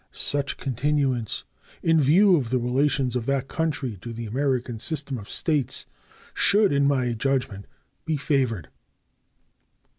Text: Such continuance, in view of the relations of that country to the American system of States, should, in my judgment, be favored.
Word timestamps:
Such 0.11 0.57
continuance, 0.57 1.43
in 1.83 2.01
view 2.01 2.35
of 2.35 2.49
the 2.49 2.57
relations 2.57 3.15
of 3.15 3.27
that 3.27 3.47
country 3.47 3.99
to 4.01 4.11
the 4.11 4.25
American 4.25 4.79
system 4.79 5.19
of 5.19 5.29
States, 5.29 5.85
should, 6.33 6.73
in 6.73 6.87
my 6.87 7.13
judgment, 7.13 7.67
be 8.03 8.17
favored. 8.17 8.69